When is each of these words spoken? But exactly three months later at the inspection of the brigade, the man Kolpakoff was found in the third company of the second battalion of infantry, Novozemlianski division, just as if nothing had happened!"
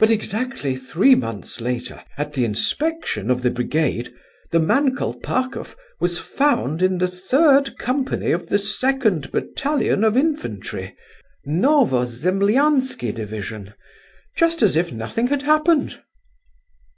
But 0.00 0.10
exactly 0.10 0.74
three 0.74 1.14
months 1.14 1.60
later 1.60 2.02
at 2.18 2.32
the 2.32 2.44
inspection 2.44 3.30
of 3.30 3.42
the 3.42 3.50
brigade, 3.52 4.12
the 4.50 4.58
man 4.58 4.96
Kolpakoff 4.96 5.76
was 6.00 6.18
found 6.18 6.82
in 6.82 6.98
the 6.98 7.06
third 7.06 7.78
company 7.78 8.32
of 8.32 8.48
the 8.48 8.58
second 8.58 9.30
battalion 9.30 10.02
of 10.02 10.16
infantry, 10.16 10.96
Novozemlianski 11.46 13.14
division, 13.14 13.74
just 14.36 14.62
as 14.62 14.74
if 14.74 14.90
nothing 14.90 15.28
had 15.28 15.42
happened!" 15.42 16.00